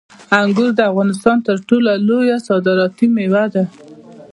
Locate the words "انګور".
0.39-0.69